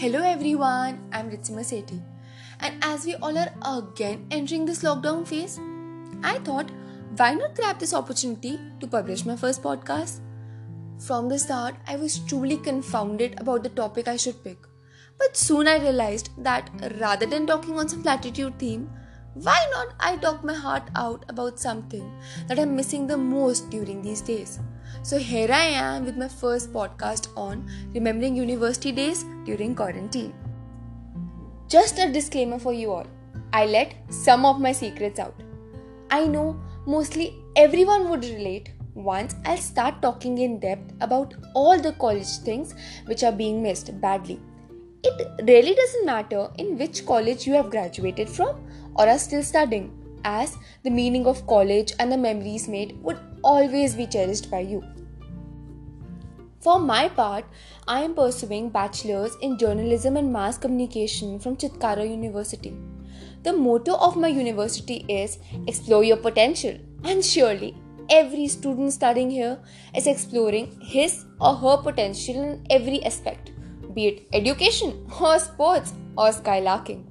Hello 0.00 0.20
everyone, 0.20 0.98
I'm 1.10 1.30
Ritsima 1.30 1.62
Sethi. 1.66 2.02
And 2.60 2.84
as 2.84 3.06
we 3.06 3.14
all 3.14 3.38
are 3.38 3.50
again 3.78 4.26
entering 4.30 4.66
this 4.66 4.82
lockdown 4.82 5.26
phase, 5.26 5.58
I 6.22 6.38
thought 6.40 6.70
why 7.16 7.32
not 7.32 7.54
grab 7.54 7.78
this 7.78 7.94
opportunity 7.94 8.60
to 8.80 8.86
publish 8.86 9.24
my 9.24 9.36
first 9.36 9.62
podcast? 9.62 10.20
From 10.98 11.30
the 11.30 11.38
start, 11.38 11.76
I 11.86 11.96
was 11.96 12.18
truly 12.18 12.58
confounded 12.58 13.40
about 13.40 13.62
the 13.62 13.70
topic 13.70 14.06
I 14.06 14.18
should 14.18 14.44
pick. 14.44 14.58
But 15.18 15.34
soon 15.34 15.66
I 15.66 15.78
realized 15.78 16.28
that 16.44 16.68
rather 17.00 17.24
than 17.24 17.46
talking 17.46 17.78
on 17.78 17.88
some 17.88 18.02
platitude 18.02 18.58
theme, 18.58 18.90
why 19.42 19.66
not 19.70 19.88
I 20.00 20.16
talk 20.16 20.42
my 20.42 20.54
heart 20.54 20.84
out 20.94 21.24
about 21.28 21.60
something 21.60 22.10
that 22.48 22.58
I'm 22.58 22.74
missing 22.74 23.06
the 23.06 23.18
most 23.18 23.68
during 23.68 24.00
these 24.00 24.22
days? 24.22 24.60
So 25.02 25.18
here 25.18 25.52
I 25.52 25.64
am 25.64 26.06
with 26.06 26.16
my 26.16 26.28
first 26.28 26.72
podcast 26.72 27.28
on 27.36 27.68
remembering 27.94 28.34
university 28.34 28.92
days 28.92 29.24
during 29.44 29.74
quarantine. 29.74 30.32
Just 31.68 31.98
a 31.98 32.10
disclaimer 32.10 32.58
for 32.58 32.72
you 32.72 32.92
all 32.92 33.06
I 33.52 33.66
let 33.66 33.94
some 34.08 34.46
of 34.46 34.58
my 34.58 34.72
secrets 34.72 35.18
out. 35.18 35.34
I 36.10 36.26
know 36.26 36.58
mostly 36.86 37.36
everyone 37.56 38.08
would 38.08 38.24
relate 38.24 38.70
once 38.94 39.34
I'll 39.44 39.58
start 39.58 40.00
talking 40.00 40.38
in 40.38 40.60
depth 40.60 40.94
about 41.02 41.34
all 41.54 41.78
the 41.78 41.92
college 41.92 42.38
things 42.38 42.74
which 43.04 43.22
are 43.22 43.32
being 43.32 43.62
missed 43.62 44.00
badly. 44.00 44.40
It 45.08 45.46
really 45.46 45.72
doesn't 45.74 46.04
matter 46.04 46.48
in 46.58 46.76
which 46.78 47.06
college 47.06 47.46
you 47.46 47.52
have 47.52 47.70
graduated 47.70 48.28
from 48.28 48.66
or 48.96 49.08
are 49.08 49.18
still 49.18 49.42
studying, 49.42 49.92
as 50.24 50.56
the 50.82 50.90
meaning 50.90 51.26
of 51.26 51.46
college 51.46 51.92
and 52.00 52.10
the 52.10 52.16
memories 52.16 52.66
made 52.66 53.00
would 53.02 53.20
always 53.44 53.94
be 53.94 54.06
cherished 54.08 54.50
by 54.50 54.60
you. 54.60 54.82
For 56.58 56.80
my 56.80 57.08
part, 57.08 57.44
I 57.86 58.00
am 58.00 58.14
pursuing 58.14 58.70
bachelor's 58.70 59.36
in 59.42 59.56
journalism 59.58 60.16
and 60.16 60.32
mass 60.32 60.58
communication 60.58 61.38
from 61.38 61.56
Chitkara 61.56 62.10
University. 62.10 62.74
The 63.44 63.52
motto 63.52 63.94
of 63.94 64.16
my 64.16 64.26
university 64.26 65.04
is 65.08 65.38
explore 65.68 66.02
your 66.02 66.16
potential, 66.16 66.76
and 67.04 67.24
surely 67.24 67.76
every 68.10 68.48
student 68.48 68.92
studying 68.92 69.30
here 69.30 69.58
is 69.94 70.08
exploring 70.08 70.80
his 70.80 71.24
or 71.40 71.54
her 71.54 71.76
potential 71.76 72.42
in 72.42 72.66
every 72.70 73.04
aspect, 73.04 73.52
be 73.96 74.06
it 74.08 74.28
education 74.38 74.94
or 75.20 75.38
sports 75.38 75.94
or 76.18 76.28
skylarking. 76.28 77.04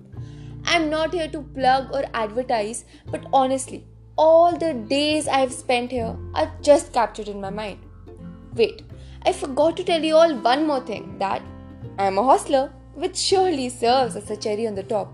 I'm 0.65 0.89
not 0.89 1.13
here 1.13 1.27
to 1.27 1.41
plug 1.41 1.91
or 1.91 2.03
advertise, 2.13 2.85
but 3.11 3.25
honestly, 3.33 3.85
all 4.17 4.57
the 4.57 4.73
days 4.73 5.27
I've 5.27 5.51
spent 5.51 5.91
here 5.91 6.15
are 6.33 6.51
just 6.61 6.93
captured 6.93 7.27
in 7.27 7.41
my 7.41 7.49
mind. 7.49 7.79
Wait, 8.53 8.83
I 9.23 9.33
forgot 9.33 9.75
to 9.77 9.83
tell 9.83 10.03
you 10.03 10.15
all 10.15 10.35
one 10.35 10.65
more 10.67 10.79
thing 10.79 11.17
that 11.19 11.41
I'm 11.97 12.17
a 12.17 12.23
hostler, 12.23 12.71
which 12.93 13.17
surely 13.17 13.69
serves 13.69 14.15
as 14.15 14.29
a 14.29 14.37
cherry 14.37 14.67
on 14.67 14.75
the 14.75 14.83
top. 14.83 15.11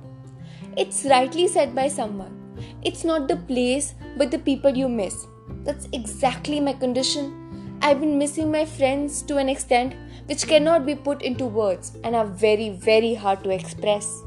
It's 0.77 1.05
rightly 1.05 1.47
said 1.47 1.73
by 1.73 1.87
someone 1.87 2.37
it's 2.83 3.03
not 3.03 3.27
the 3.27 3.37
place, 3.37 3.95
but 4.17 4.29
the 4.29 4.39
people 4.39 4.75
you 4.75 4.89
miss. 4.89 5.25
That's 5.63 5.87
exactly 5.93 6.59
my 6.59 6.73
condition. 6.73 7.77
I've 7.81 7.99
been 7.99 8.17
missing 8.17 8.51
my 8.51 8.65
friends 8.65 9.21
to 9.23 9.37
an 9.37 9.49
extent 9.49 9.95
which 10.26 10.46
cannot 10.46 10.86
be 10.86 10.94
put 10.94 11.22
into 11.22 11.46
words 11.46 11.92
and 12.04 12.14
are 12.14 12.26
very, 12.26 12.70
very 12.70 13.14
hard 13.14 13.44
to 13.44 13.50
express 13.50 14.22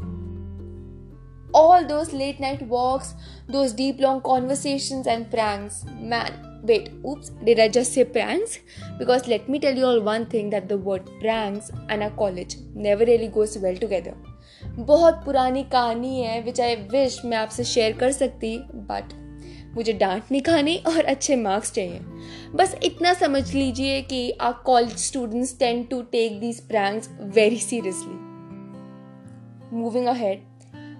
all 1.54 1.86
those 1.86 2.14
late 2.14 2.40
night 2.40 2.62
walks, 2.64 3.16
those 3.48 3.73
deep 3.73 4.00
long 4.00 4.22
conversations 4.22 5.08
and 5.08 5.30
pranks. 5.32 5.86
Man, 6.00 6.62
wait, 6.64 6.92
oops, 7.08 7.30
did 7.44 7.59
I 7.59 7.68
just 7.68 7.94
say 7.94 8.06
pranks? 8.06 8.59
Because 8.98 9.28
let 9.28 9.50
me 9.50 9.59
tell 9.59 9.76
you 9.76 9.86
all 9.86 10.02
one 10.02 10.26
thing 10.26 10.50
that 10.52 10.70
the 10.70 10.78
word 10.78 11.09
pranks 11.20 11.72
and 11.90 12.04
a 12.04 12.12
college 12.12 12.58
never 12.73 13.06
really 13.06 13.28
goes 13.28 13.58
well 13.58 13.76
together. 13.76 14.16
बहुत 14.77 15.22
पुरानी 15.26 15.64
कहानी 15.72 16.22
है 16.22 16.42
विच 16.42 16.60
I 16.61 16.76
wish 16.92 17.20
मैं 17.26 17.38
आपसे 17.38 17.64
share 17.64 17.94
कर 17.98 18.11
सकती 18.11 18.58
but 18.89 19.14
मुझे 19.77 19.92
डांट 19.92 20.23
नहीं 20.30 20.42
खानी 20.42 20.77
और 20.86 21.05
अच्छे 21.05 21.36
मार्क्स 21.36 21.73
चाहिए 21.73 22.01
बस 22.55 22.77
इतना 22.85 23.14
समझ 23.14 23.52
लीजिए 23.55 24.01
कि 24.11 24.30
आ 24.40 24.51
college 24.67 24.96
students 25.05 25.58
tend 25.58 25.83
to 25.90 26.01
take 26.12 26.40
these 26.40 26.61
pranks 26.68 27.08
very 27.35 27.58
seriously 27.58 28.18
moving 29.79 30.07
ahead 30.07 30.42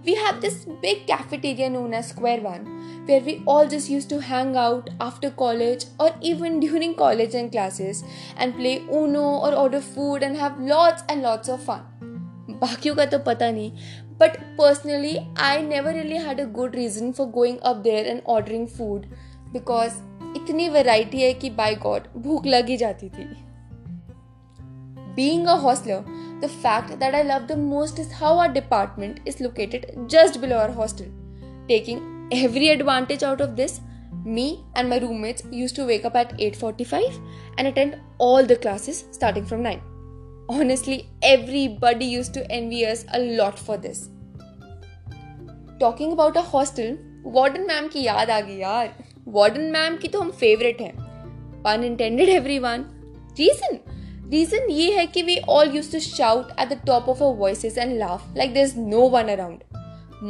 we 0.07 0.15
have 0.15 0.41
this 0.41 0.57
big 0.81 1.07
cafeteria 1.07 1.69
known 1.71 1.95
as 1.95 2.09
Square 2.09 2.43
One, 2.43 2.65
where 3.07 3.21
we 3.21 3.43
all 3.47 3.67
just 3.67 3.89
used 3.89 4.11
to 4.11 4.21
hang 4.21 4.55
out 4.57 4.91
after 5.01 5.31
college 5.31 5.87
or 5.99 6.11
even 6.21 6.61
during 6.61 6.95
college 6.95 7.35
and 7.35 7.51
classes 7.51 8.05
and 8.37 8.55
play 8.55 8.75
Uno 8.93 9.23
or 9.23 9.55
order 9.55 9.81
food 9.81 10.23
and 10.23 10.37
have 10.37 10.61
lots 10.61 11.05
and 11.09 11.23
lots 11.23 11.49
of 11.49 11.63
fun. 11.63 11.81
बाकियों 12.55 12.95
का 12.95 13.05
तो 13.05 13.19
पता 13.19 13.51
नहीं 13.51 14.04
but 14.18 14.38
personally 14.58 15.16
I 15.36 15.62
never 15.62 15.94
really 15.94 16.18
had 16.18 16.40
a 16.40 16.46
good 16.46 16.76
reason 16.76 17.14
for 17.14 17.32
going 17.32 17.60
up 17.62 17.84
there 17.84 18.06
and 18.06 18.22
ordering 18.26 18.68
food 18.68 19.08
because 19.54 20.02
इतनी 20.36 20.68
variety 20.70 21.22
है 21.22 21.34
कि 21.34 21.50
bye 21.50 21.76
God 21.84 22.08
भूख 22.24 22.46
लग 22.46 22.68
ही 22.70 22.78
जाती 22.78 23.10
थी 23.10 23.28
Being 25.16 25.48
a 25.48 25.56
hostler, 25.62 26.04
the 26.42 26.48
fact 26.48 26.92
that 27.00 27.16
I 27.16 27.22
love 27.24 27.48
the 27.48 27.56
most 27.58 27.98
is 28.00 28.12
how 28.20 28.38
our 28.40 28.52
department 28.58 29.20
is 29.26 29.42
located 29.42 29.88
just 30.14 30.40
below 30.40 30.58
our 30.58 30.72
hostel. 30.72 31.08
Taking 31.68 32.00
every 32.32 32.70
advantage 32.70 33.24
out 33.24 33.42
of 33.42 33.58
this, 33.58 33.82
me 34.24 34.64
and 34.76 34.90
my 34.90 35.00
roommates 35.00 35.44
used 35.52 35.76
to 35.76 35.86
wake 35.86 36.06
up 36.06 36.16
at 36.16 36.34
8:45 36.40 37.20
and 37.58 37.72
attend 37.72 37.98
all 38.18 38.52
the 38.52 38.60
classes 38.68 39.04
starting 39.18 39.50
from 39.52 39.64
9. 39.64 39.82
Honestly, 40.49 41.07
everybody 41.23 42.05
used 42.05 42.35
to 42.35 42.51
envy 42.51 42.85
us 42.85 43.07
a 43.15 43.19
lot 43.19 43.59
for 43.59 43.79
this. 43.79 44.11
Talking 45.81 46.13
about 46.13 46.37
a 46.37 46.43
hostel, 46.43 46.91
warden 47.27 47.63
ma'am 47.69 47.89
की 47.89 48.03
याद 48.03 48.31
आ 48.31 48.41
गई 48.41 48.57
यार। 48.57 48.93
Warden 49.29 49.71
ma'am 49.71 49.97
की 49.97 50.09
तो 50.09 50.21
हम 50.21 50.31
favourite 50.31 50.81
हैं। 50.81 50.93
Pun 51.65 51.85
intended 51.85 52.29
everyone 52.29 52.85
reason 53.39 53.79
reason 54.31 54.71
ये 54.71 54.91
है 54.97 55.07
कि 55.07 55.23
we 55.23 55.39
all 55.49 55.75
use 55.77 55.91
to 55.93 56.01
shout 56.01 56.51
at 56.61 56.69
the 56.69 56.81
top 56.87 57.09
of 57.09 57.23
our 57.23 57.37
voices 57.37 57.79
and 57.79 57.99
laugh 57.99 58.37
like 58.37 58.55
there 58.55 58.65
is 58.65 58.79
no 58.79 59.09
one 59.09 59.29
around 59.29 59.63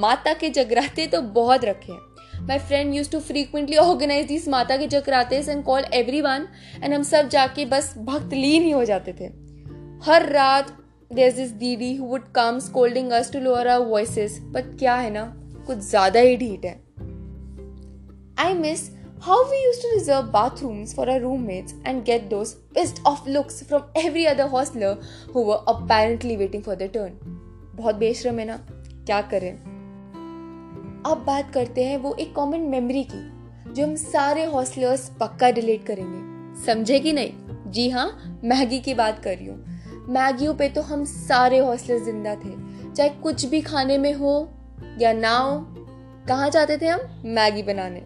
माता 0.00 0.32
के 0.34 0.50
जगराते 0.50 1.06
तो 1.06 1.20
बहुत 1.22 1.64
रखे 1.64 1.92
हैं। 1.92 2.46
My 2.46 2.58
friend 2.58 2.94
use 2.94 3.10
to 3.12 3.20
frequently 3.20 3.76
organise 3.76 4.26
this 4.26 4.48
माता 4.48 4.76
के 4.76 4.86
जगराते 4.86 5.36
and 5.48 5.64
call 5.64 5.84
every 5.94 6.20
one 6.20 6.48
and 6.82 6.92
हम 6.94 7.02
सब 7.02 7.28
जाके 7.28 7.64
बस 7.66 7.94
भक्त 7.98 8.34
लीन 8.34 8.62
ही 8.62 8.70
हो 8.70 8.84
जाते 8.84 9.12
थे। 9.12 9.43
हर 10.06 10.28
रात 10.28 10.70
there 11.10 11.38
is 11.38 11.52
didi 11.54 11.94
who 11.96 12.06
would 12.06 12.22
come 12.34 12.58
scolding 12.58 13.10
us 13.12 13.30
to 13.32 13.38
lower 13.40 13.68
our 13.68 13.80
voices 13.80 14.38
but 14.44 14.64
क्या 14.78 14.94
है 14.94 15.10
ना? 15.10 15.22
कुछ 15.66 15.78
ज़्यादा 15.80 16.20
ही 16.20 16.36
ढीट 16.36 16.64
है। 16.64 16.72
I 18.38 18.54
miss 18.54 18.82
how 19.22 19.44
we 19.50 19.64
use 19.64 19.80
to 19.82 19.90
reserve 19.90 20.26
bathrooms 20.32 20.94
for 20.96 21.10
our 21.10 21.20
room 21.20 21.50
and 21.50 22.02
get 22.04 22.28
those 22.30 22.52
best 22.74 23.02
of 23.06 23.28
looks 23.28 23.62
from 23.68 24.00
every 24.00 24.24
other 24.26 24.48
hosteller 24.48 25.00
who 25.34 25.44
were 25.44 25.64
apparently 25.68 26.36
waiting 26.36 26.62
for 26.62 26.74
the 26.74 26.90
turn 26.94 27.18
बहुत 27.76 27.94
बेशरम 27.94 28.38
है 28.38 28.44
ना? 28.46 28.56
क्या 29.06 29.20
करें? 29.32 29.52
अब 31.06 31.24
बात 31.26 31.52
करते 31.52 31.84
हैं 31.84 31.96
वो 31.98 32.14
एक 32.14 32.34
कॉमन 32.34 32.70
मेमोरी 32.70 33.04
की, 33.04 33.26
जो 33.72 33.86
हम 33.86 33.94
सारे 33.96 34.44
हॉस्टलर्स 34.46 35.10
पक्का 35.20 35.48
रिलेट 35.50 35.86
करेंगे। 35.86 36.64
समझे 36.66 37.00
कि 37.00 37.12
नहीं? 37.12 37.32
जी 37.66 37.88
हाँ 37.90 38.40
मैगी 38.44 38.80
की 38.80 38.94
बात 38.94 39.22
कर 39.24 39.36
रही 39.36 39.46
हूँ। 39.46 39.72
मैगियों 40.08 40.54
पे 40.54 40.68
तो 40.68 40.82
हम 40.82 41.04
सारे 41.04 41.58
हौसले 41.58 41.98
ज़िंदा 42.00 42.34
थे। 42.34 42.52
चाहे 42.92 43.08
कुछ 43.22 43.44
भी 43.46 43.60
खाने 43.60 43.98
में 43.98 44.12
हो 44.14 44.32
या 45.00 45.12
ना 45.12 45.36
हो, 45.36 45.58
कहाँ 46.28 46.50
जाते 46.50 46.76
थे 46.78 46.88
हम? 46.88 47.00
मैगी 47.26 47.62
बनाने। 47.62 48.00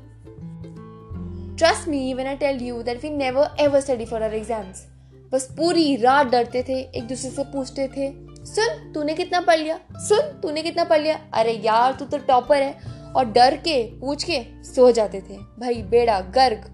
Trust 1.59 1.89
me 1.89 2.13
when 2.15 2.29
I 2.29 2.37
tell 2.37 2.63
you 2.63 2.83
that 2.83 3.03
we 3.03 3.11
never 3.11 3.57
ever 3.61 3.81
study 3.81 4.05
for 4.05 4.23
our 4.23 4.35
exams 4.35 4.87
बस 5.33 5.49
पूरी 5.53 5.97
रात 5.97 6.27
डरते 6.27 6.63
थे, 6.63 6.79
एक 6.81 7.07
दूसरे 7.09 7.31
से 7.31 7.45
पूछते 7.45 7.87
थे, 7.89 8.11
सुन, 8.47 8.93
तूने 8.93 9.15
कितना 9.15 9.41
पढ़ 9.41 9.59
लिया? 9.59 9.79
सुन, 9.99 10.21
तूने 10.41 10.63
कितना 10.63 10.85
पढ़ 10.85 11.01
लिया? 11.01 11.19
अरे 11.35 11.53
यार, 11.65 11.93
तू 11.93 12.05
तो 12.05 12.19
टॉपर 12.19 12.63
है। 12.63 12.97
और 13.09 13.25
डर 13.25 13.57
के, 13.57 13.83
पूछ 14.01 14.25
के 14.25 14.41
सो 14.65 14.91
जाते 14.93 15.21
थे। 15.21 15.37
भाई, 15.61 15.83
बेड़ा, 15.83 16.21
Garg. 16.35 16.65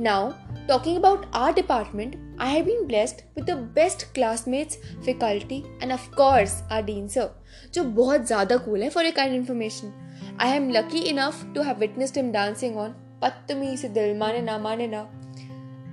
Now 0.00 0.30
talking 0.68 0.96
about 0.98 1.30
our 1.34 1.52
department 1.52 2.14
I 2.41 2.53
have 2.53 2.65
been 2.65 2.85
blessed 2.87 3.21
with 3.35 3.45
the 3.49 3.57
best 3.75 4.03
classmates 4.13 4.77
faculty 5.05 5.63
end 5.83 5.91
of 5.91 6.09
course 6.17 6.61
are 6.71 6.81
dean 6.83 7.07
sir 7.07 7.29
जो 7.73 7.83
बहुत 8.01 8.25
ज़्यादा 8.27 8.57
कूल 8.57 8.83
है 8.83 8.89
for 8.89 9.05
a 9.05 9.11
kind 9.11 9.35
information 9.35 9.93
I 10.41 10.55
am 10.55 10.69
lucky 10.69 10.99
enough 11.09 11.45
to 11.55 11.61
have 11.61 11.79
witnessed 11.79 12.17
him 12.17 12.31
dancing 12.31 12.77
on 12.77 12.95
पत्तमी 13.21 13.75
से 13.77 13.89
दिल 13.89 14.17
माने 14.17 14.41
ना 14.41 14.57
माने 14.57 14.87
ना 14.87 15.09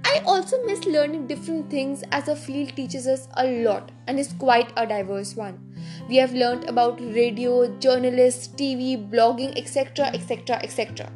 I 0.05 0.21
also 0.21 0.65
miss 0.65 0.87
learning 0.87 1.27
different 1.27 1.69
things 1.71 2.03
as 2.11 2.29
a 2.29 2.35
field 2.35 2.75
teaches 2.75 3.07
us 3.07 3.29
a 3.37 3.63
lot 3.63 3.91
and 4.07 4.19
is 4.19 4.33
quite 4.33 4.73
a 4.77 4.87
diverse 4.87 5.37
one. 5.37 5.59
We 6.09 6.17
have 6.17 6.33
learned 6.33 6.65
about 6.65 7.01
radio, 7.01 7.67
journalists, 7.79 8.49
TV, 8.49 8.97
blogging, 9.11 9.53
etc., 9.59 10.07
etc., 10.07 10.57
etc. 10.63 11.11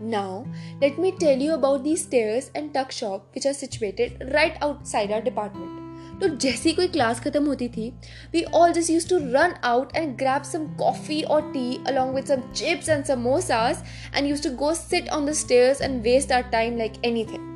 Now, 0.00 0.44
let 0.80 0.98
me 0.98 1.12
tell 1.12 1.38
you 1.38 1.54
about 1.54 1.84
these 1.84 2.02
stairs 2.02 2.50
and 2.54 2.74
tuck 2.74 2.90
shop 2.90 3.34
which 3.34 3.46
are 3.46 3.54
situated 3.54 4.28
right 4.34 4.60
outside 4.60 5.12
our 5.12 5.22
department. 5.30 5.80
तो 6.20 6.28
जैसी 6.42 6.72
कोई 6.72 6.88
class 6.88 7.20
खत्म 7.20 7.46
होती 7.46 7.68
थी 7.68 7.88
we 8.32 8.42
all 8.54 8.72
just 8.72 8.90
use 8.90 9.08
to 9.08 9.16
run 9.18 9.54
out 9.64 9.96
and 9.96 10.14
grab 10.18 10.42
some 10.42 10.66
coffee 10.78 11.22
और 11.22 11.50
tea 11.52 11.78
along 11.88 12.14
with 12.14 12.26
some 12.26 12.42
chips 12.52 12.88
and 12.88 13.04
samosas 13.04 13.82
and 14.16 14.28
use 14.28 14.42
to 14.42 14.50
go 14.56 14.74
sit 14.74 15.08
on 15.16 15.26
the 15.26 15.32
stairs 15.42 15.82
and 15.82 16.00
waste 16.02 16.32
our 16.32 16.42
time 16.52 16.78
like 16.78 17.04
anything 17.04 17.52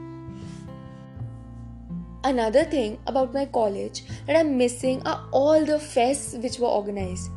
Another 2.25 2.63
thing 2.65 2.95
about 3.07 3.33
my 3.33 3.43
college 3.47 3.99
that 4.27 4.37
I'm 4.37 4.49
missing 4.59 5.03
are 5.07 5.21
all 5.31 5.65
the 5.65 5.77
fests 5.85 6.43
which 6.43 6.59
were 6.59 6.69
organized. 6.69 7.31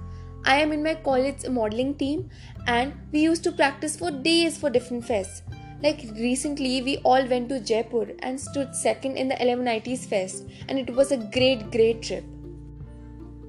I 0.49 0.59
am 0.59 0.71
in 0.71 0.83
my 0.85 0.95
college 0.95 1.49
modeling 1.49 1.97
team 1.97 2.31
and 2.69 2.95
we 3.11 3.21
used 3.21 3.43
to 3.45 3.51
practice 3.51 3.97
for 3.97 4.13
days 4.13 4.57
for 4.57 4.71
different 4.71 5.05
fests. 5.05 5.43
Like 5.83 6.05
recently, 6.15 6.83
we 6.83 6.99
all 6.99 7.27
went 7.27 7.49
to 7.49 7.59
Jaipur 7.59 8.13
and 8.21 8.41
stood 8.41 8.75
second 8.75 9.17
in 9.17 9.27
the 9.29 9.35
1190s 9.35 10.07
Fest, 10.07 10.45
and 10.69 10.79
it 10.79 10.89
was 10.95 11.11
a 11.11 11.17
great, 11.17 11.71
great 11.73 12.01
trip. 12.01 12.25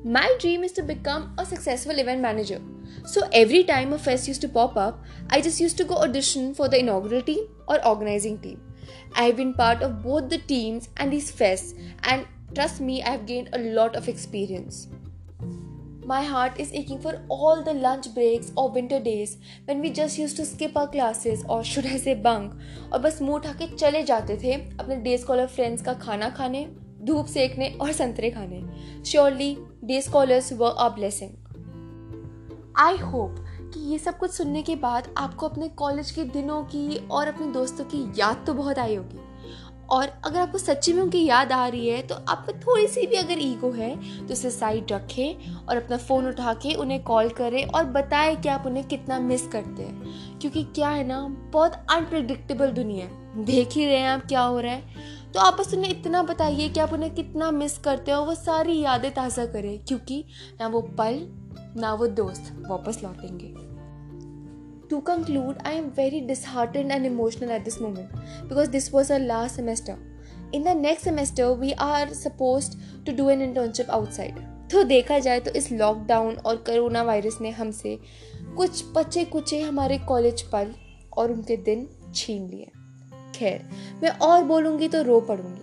My 0.04 0.36
dream 0.40 0.64
is 0.64 0.72
to 0.74 0.82
become 0.82 1.34
a 1.38 1.46
successful 1.46 2.00
event 2.00 2.22
manager. 2.22 2.62
So 3.06 3.30
every 3.32 3.64
time 3.64 3.94
a 3.94 4.00
fest 4.00 4.28
used 4.28 4.42
to 4.42 4.50
pop 4.50 4.76
up, 4.76 5.04
I 5.30 5.40
just 5.40 5.62
used 5.62 5.78
to 5.78 5.86
go 5.86 5.98
audition 5.98 6.54
for 6.54 6.68
the 6.68 6.80
inaugural 6.80 7.22
team 7.22 7.48
or 7.68 7.86
organizing 7.86 8.40
team. 8.40 8.60
I've 9.16 9.38
been 9.38 9.54
part 9.54 9.84
of 9.84 10.02
both 10.02 10.30
the 10.30 10.40
teams 10.40 10.90
and 10.98 11.14
these 11.14 11.32
fests, 11.32 11.80
and 12.04 12.26
trust 12.56 12.82
me, 12.82 13.04
I've 13.04 13.28
gained 13.28 13.50
a 13.54 13.60
lot 13.60 13.96
of 13.96 14.10
experience. 14.10 14.88
My 16.10 16.22
heart 16.24 16.60
is 16.60 16.70
aching 16.72 17.00
for 17.02 17.12
all 17.30 17.62
the 17.64 17.74
lunch 17.76 18.06
breaks 18.16 18.52
or 18.56 18.64
winter 18.76 19.00
days 19.00 19.32
when 19.66 19.82
we 19.82 19.90
just 19.90 20.18
used 20.18 20.38
to 20.38 20.46
skip 20.46 20.78
our 20.78 20.88
classes 20.88 21.42
or 21.50 21.58
should 21.64 21.90
I 21.90 21.98
say 21.98 22.14
bunk 22.24 22.54
और 22.94 23.00
बस 23.00 23.22
मुँह 23.22 23.36
उठा 23.36 23.52
के 23.54 23.68
चले 23.76 24.04
जाते 24.04 24.38
थे 24.38 24.54
अपने 24.54 24.96
day 24.96 25.18
scholar 25.18 25.48
friends 25.48 25.82
का 25.82 25.94
खाना 25.94 26.30
खाने, 26.30 26.66
धूप 27.02 27.26
सेकने 27.26 27.70
और 27.82 27.92
संतरे 27.92 28.30
खाने। 28.30 28.64
Surely 29.04 29.58
day 29.84 30.02
scholars 30.02 30.54
were 30.54 30.70
a 30.70 30.90
blessing 30.90 31.32
I 32.80 32.98
hope 32.98 33.36
कि 33.74 33.92
ये 33.92 33.98
सब 34.00 34.18
कुछ 34.18 34.32
सुनने 34.32 34.64
के 34.64 34.76
बाद 34.76 35.14
आपको 35.18 35.48
अपने 35.48 35.68
कॉलेज 35.68 36.12
के 36.12 36.24
दिनों 36.24 36.64
की 36.64 37.08
और 37.08 37.28
अपने 37.28 37.52
दोस्तों 37.52 37.86
की 37.86 38.20
याद 38.20 38.44
तो 38.48 38.54
बहुत 38.54 38.80
आई 38.80 38.96
होगी। 38.96 39.27
और 39.90 40.12
अगर 40.26 40.40
आपको 40.40 40.58
सच्ची 40.58 40.94
में 40.94 41.02
उनकी 41.02 41.24
याद 41.26 41.52
आ 41.52 41.68
रही 41.68 41.88
है 41.90 42.02
तो 42.02 42.16
आप 42.28 42.48
थोड़ी 42.68 42.88
सी 42.88 43.06
भी 43.08 43.16
अगर 43.16 43.40
ईगो 43.40 43.72
है 43.72 43.96
तो 44.28 44.34
उसे 44.34 44.52
साइड 44.52 44.92
रखें 44.92 45.52
और 45.68 45.78
अपना 45.78 45.98
फ़ोन 45.98 46.28
उठा 46.28 46.54
के 46.54 46.74
उन्हें 46.74 47.04
कॉल 47.04 47.30
करें 47.30 47.64
और 47.66 47.86
बताएँ 47.86 48.36
कि 48.36 48.50
आप 48.50 48.66
उन्हें 48.66 48.86
कितना 48.88 49.20
मिस 49.20 49.48
करते 49.48 49.84
हैं। 49.84 50.40
क्योंकि 50.40 50.64
क्या 50.66 50.90
है 50.90 51.04
ना, 51.04 51.22
बहुत 51.52 51.74
अनप्रडिक्टेबल 51.92 52.72
दुनिया 52.72 53.06
है। 53.06 53.46
देख 53.46 53.72
ही 53.72 53.86
रहे 53.86 53.98
हैं 53.98 54.10
आप 54.10 54.26
क्या 54.26 54.42
हो 54.42 54.60
रहा 54.60 54.74
है। 54.74 55.32
तो 55.34 55.40
आप 55.40 55.58
बस 55.60 55.74
उन्हें 55.74 55.92
इतना 55.92 56.24
बताइए 56.24 56.70
कि 56.70 56.80
आप 56.80 56.94
उन्हें 56.94 57.14
कितना 57.16 57.52
मिस 57.52 57.78
करते 57.78 58.12
हो 58.12 58.24
वो 58.24 58.36
सारी 58.36 58.80
यादें 58.80 59.14
ताज़ा 59.14 59.46
करें, 59.46 59.80
क्योंकि 59.80 60.24
ना 60.60 60.68
वो 60.68 60.82
पल, 60.82 61.26
ना 61.78 61.94
वो 61.94 62.08
दोस्त 62.08 62.54
वापस 62.70 63.02
लौटेंगे। 63.04 63.77
To 64.90 65.00
conclude 65.02 65.58
I 65.66 65.78
am 65.78 65.86
very 65.98 66.20
disheartened 66.28 66.92
and 66.92 67.06
emotional 67.06 67.52
at 67.52 67.64
this 67.64 67.82
moment 67.82 68.14
because 68.50 68.70
this 68.70 68.94
was 68.94 69.14
our 69.14 69.20
last 69.20 69.56
semester 69.56 70.52
in 70.56 70.64
the 70.64 70.78
next 70.78 71.06
semester 71.06 71.56
we 71.60 71.72
are 71.72 72.14
suppose 72.14 72.72
to 73.06 73.16
do 73.16 73.30
an 73.30 73.42
internship 73.42 73.90
outside 73.90 74.40
तो 74.72 74.84
देखा 74.84 75.20
जाए 75.20 75.40
तो 75.40 75.52
इस 75.52 75.72
लॉकडाउन 75.72 76.36
और 76.36 76.64
करोना 76.68 77.04
वायरस 77.04 77.38
ने 77.42 77.50
हमसे 77.50 77.98
कुछ 78.58 78.84
पचे 78.96 79.24
कुचे 79.26 79.62
हमारे 79.62 79.98
कॉलेज 79.98 80.42
पल 80.42 80.74
और 81.18 81.32
उनके 81.32 81.58
दिन 81.58 81.88
छीन 82.16 82.48
लिए। 82.50 82.72
खैर, 83.36 83.62
मैं 84.04 84.10
और 84.10 84.44
बोलूँगी 84.44 84.88
तो 84.88 85.02
रो 85.02 85.20
पड़ूँगी। 85.22 85.62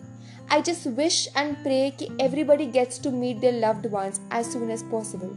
I 0.52 0.62
just 0.62 0.86
wish 0.86 1.28
and 1.36 1.54
pray 1.56 1.90
कि 1.90 2.08
everybody 2.20 2.66
gets 2.66 3.02
to 3.02 3.10
meet 3.10 3.40
their 3.40 3.54
loved 3.54 3.86
ones 3.86 4.20
as 4.34 4.46
soon 4.46 4.70
as 4.70 4.82
possible 4.90 5.30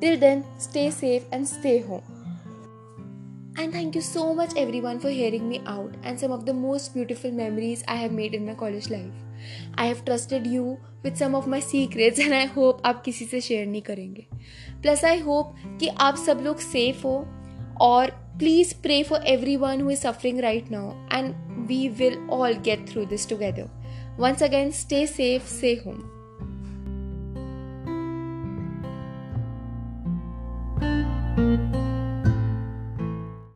till 0.00 0.16
then 0.20 0.44
stay 0.60 0.90
safe 0.90 1.34
and 1.34 1.46
stay 1.46 1.78
home 1.78 2.09
And 3.59 3.71
thank 3.71 3.95
you 3.95 4.01
so 4.01 4.33
much, 4.33 4.53
everyone, 4.57 4.99
for 4.99 5.09
hearing 5.09 5.47
me 5.47 5.61
out 5.65 5.95
and 6.03 6.19
some 6.19 6.31
of 6.31 6.45
the 6.45 6.53
most 6.53 6.93
beautiful 6.93 7.31
memories 7.31 7.83
I 7.87 7.95
have 7.95 8.11
made 8.11 8.33
in 8.33 8.45
my 8.45 8.53
college 8.53 8.89
life. 8.89 9.13
I 9.75 9.85
have 9.85 10.03
trusted 10.03 10.45
you 10.47 10.77
with 11.03 11.17
some 11.17 11.35
of 11.35 11.47
my 11.47 11.59
secrets 11.59 12.19
and 12.19 12.33
I 12.33 12.45
hope 12.57 12.81
आप 12.85 13.01
किसी 13.05 13.25
से 13.25 13.41
share 13.41 13.65
नहीं 13.67 13.81
करेंगे 13.81 14.25
plus 14.81 15.03
आई 15.05 15.19
hope 15.19 15.55
कि 15.79 15.87
आप 16.07 16.15
सब 16.25 16.41
लोग 16.43 16.59
safe 16.59 17.03
हो 17.05 17.15
और 17.81 18.11
please 18.39 18.73
pray 18.83 19.01
for 19.09 19.25
every 19.33 19.55
one 19.57 19.81
who 19.81 19.91
is 19.91 19.99
suffering 19.99 20.39
right 20.47 20.71
now 20.71 20.91
and 21.17 21.33
we 21.67 21.87
will 21.99 22.17
all 22.33 22.53
get 22.65 22.87
through 22.89 23.05
this 23.05 23.29
together 23.29 23.69
once 24.17 24.41
again 24.41 24.71
stay 24.71 25.05
safe 25.05 25.47
stay 25.53 25.75
home 25.79 26.03